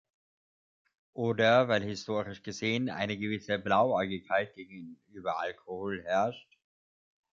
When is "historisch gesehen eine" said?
1.83-3.19